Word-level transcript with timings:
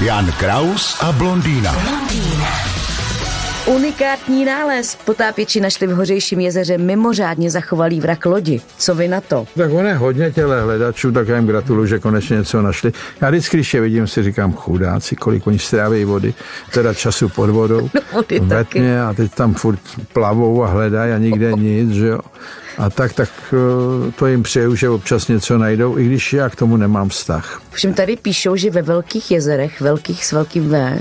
Jan 0.00 0.32
Kraus 0.38 0.96
a 1.00 1.12
blondýna. 1.12 1.74
Unikátní 3.66 4.44
nález. 4.44 4.96
Potápěči 5.04 5.60
našli 5.60 5.86
v 5.86 5.90
hořejším 5.90 6.40
jezeře 6.40 6.78
mimořádně 6.78 7.50
zachovalý 7.50 8.00
vrak 8.00 8.26
lodi. 8.26 8.60
Co 8.78 8.94
vy 8.94 9.08
na 9.08 9.20
to? 9.20 9.46
Tak 9.56 9.70
on 9.72 9.86
je 9.86 9.94
hodně 9.94 10.30
těle 10.30 10.62
hledačů, 10.62 11.12
tak 11.12 11.28
já 11.28 11.36
jim 11.36 11.46
gratuluju, 11.46 11.86
že 11.86 11.98
konečně 11.98 12.36
něco 12.36 12.62
našli. 12.62 12.92
Já 13.20 13.28
vždycky, 13.30 13.56
když 13.56 13.74
je 13.74 13.80
vidím, 13.80 14.06
si 14.06 14.22
říkám, 14.22 14.52
chudáci, 14.52 15.16
kolik 15.16 15.46
oni 15.46 15.58
stráví 15.58 16.04
vody, 16.04 16.34
teda 16.72 16.94
času 16.94 17.28
pod 17.28 17.50
vodou. 17.50 17.90
No, 17.94 18.00
vody 18.12 18.40
ve 18.40 18.48
taky. 18.56 18.78
tmě 18.78 19.02
a 19.02 19.14
teď 19.14 19.34
tam 19.34 19.54
furt 19.54 19.78
plavou 20.12 20.64
a 20.64 20.66
hledají 20.66 21.12
a 21.12 21.18
nikde 21.18 21.52
nic, 21.56 21.90
že 21.90 22.06
jo. 22.06 22.20
A 22.78 22.90
tak, 22.90 23.12
tak 23.12 23.28
eh, 23.52 24.12
to 24.12 24.26
jim 24.26 24.42
přeju, 24.42 24.74
že 24.74 24.88
občas 24.88 25.28
něco 25.28 25.58
najdou, 25.58 25.98
i 25.98 26.06
když 26.06 26.32
já 26.32 26.50
k 26.50 26.56
tomu 26.56 26.76
nemám 26.76 27.08
vztah. 27.08 27.62
Všem 27.70 27.94
tady 27.94 28.16
píšou, 28.16 28.56
že 28.56 28.70
ve 28.70 28.82
velkých 28.82 29.30
jezerech, 29.30 29.80
velkých 29.80 30.24
s 30.24 30.32
velkým 30.32 30.68
V, 30.68 30.98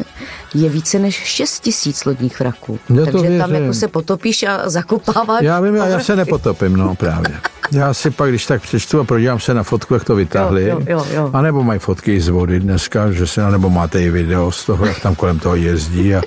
je 0.53 0.69
více 0.69 0.99
než 0.99 1.15
6 1.15 1.59
tisíc 1.59 2.05
lodních 2.05 2.39
vraků. 2.39 2.79
Já 2.89 3.05
to 3.05 3.11
Takže 3.11 3.37
tam 3.37 3.55
jako 3.55 3.73
se 3.73 3.87
potopíš 3.87 4.43
a 4.43 4.69
zakopáváš. 4.69 5.43
Já 5.43 5.59
vím, 5.59 5.75
já, 5.75 5.87
já 5.87 5.99
se 5.99 6.15
nepotopím, 6.15 6.75
no 6.75 6.95
právě. 6.95 7.39
Já 7.71 7.93
si 7.93 8.11
pak, 8.11 8.29
když 8.29 8.45
tak 8.45 8.61
přečtu 8.61 8.99
a 8.99 9.03
podívám 9.03 9.39
se 9.39 9.53
na 9.53 9.63
fotku, 9.63 9.93
jak 9.93 10.03
to 10.03 10.15
vytáhli. 10.15 10.63
Jo, 10.63 10.79
jo, 10.79 10.85
jo, 10.87 11.05
jo. 11.15 11.29
A 11.33 11.41
nebo 11.41 11.63
mají 11.63 11.79
fotky 11.79 12.21
z 12.21 12.27
vody 12.27 12.59
dneska, 12.59 13.11
že 13.11 13.27
se, 13.27 13.51
nebo 13.51 13.69
máte 13.69 14.01
i 14.01 14.09
video 14.09 14.51
z 14.51 14.65
toho, 14.65 14.85
jak 14.85 14.99
tam 14.99 15.15
kolem 15.15 15.39
toho 15.39 15.55
jezdí 15.55 16.15
a 16.15 16.21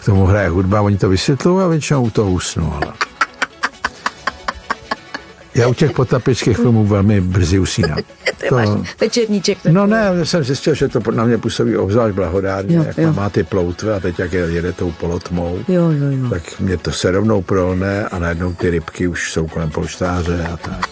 k 0.00 0.04
tomu 0.04 0.26
hraje 0.26 0.48
hudba, 0.48 0.80
oni 0.80 0.96
to 0.96 1.08
vysvětlují 1.08 1.64
a 1.64 1.68
většinou 1.68 2.02
u 2.02 2.10
toho 2.10 2.30
usnu. 2.30 2.74
Ale. 2.74 3.05
Já 5.56 5.66
u 5.68 5.74
těch 5.74 5.90
potapických 5.92 6.56
filmů 6.56 6.86
velmi 6.86 7.20
brzy 7.20 7.58
usínám. 7.58 7.98
Ty 8.38 8.46
máš 8.54 8.68
večerníček. 9.00 9.58
No 9.70 9.86
ne, 9.86 10.10
já 10.18 10.24
jsem 10.24 10.44
zjistil, 10.44 10.74
že 10.74 10.88
to 10.88 11.00
na 11.10 11.24
mě 11.24 11.38
působí 11.38 11.76
obzvlášť 11.76 12.14
blahodárně, 12.14 12.76
Jo, 12.76 12.84
jak 12.86 12.98
jo. 12.98 13.12
má 13.12 13.30
ty 13.30 13.42
ploutve 13.42 13.94
a 13.94 14.00
teď 14.00 14.18
jak 14.18 14.32
je- 14.32 14.40
jede 14.50 14.72
tou 14.72 14.90
polotmou 14.92 15.58
Jo, 15.68 15.90
jo, 15.90 16.10
jo. 16.22 16.30
tak 16.30 16.42
mě 16.60 16.76
to 16.76 16.92
se 16.92 17.10
rovnou 17.10 17.42
prolne 17.42 18.04
a 18.08 18.18
najednou 18.18 18.52
ty 18.52 18.70
rybky 18.70 19.08
už 19.08 19.32
jsou 19.32 19.46
kolem 19.46 19.70
polštáře 19.70 20.46
a 20.52 20.56
tak. 20.56 20.88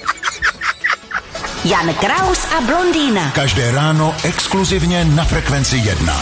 Jan 1.65 1.95
Kraus 1.95 2.39
a 2.59 2.61
blondýna. 2.61 3.31
Každé 3.31 3.73
ráno 3.73 4.15
exkluzivně 4.25 5.05
na 5.05 5.25
Frekvenci 5.25 5.77
1. 5.77 6.15